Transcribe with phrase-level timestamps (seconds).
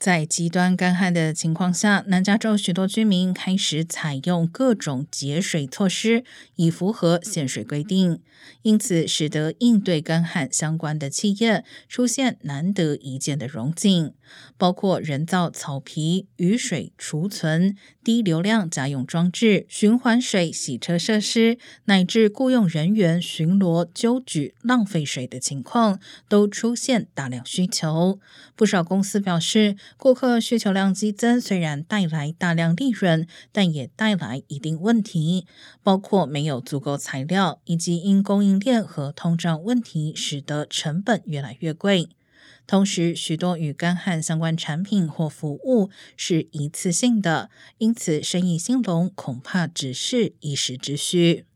[0.00, 6.24] 在极端干旱的情况下，南加州许多居民开始采用各种节水措施，
[6.56, 8.22] 以符合限水规定。
[8.62, 14.14] 因此，使得应对干旱相关的企业出现难得一见的融景，
[14.56, 28.18] 包括人造草皮、雨水储存、低流量家用装置、循环水洗车设施，乃至雇佣人员巡逻纠举浪费水的情况，都出现大量需求。
[28.56, 29.76] 不少公司表示。
[29.96, 35.46] 顾客需求量激增，虽然带来大量利润，但也带来一定问题，
[35.82, 42.08] 包括没有足够材料，以及因供应链和通胀问题，使得成本越来越贵。
[42.66, 51.46] 同时，许多与干旱相关产品或服务是一次性的，因此生意兴隆恐怕只是一时之需。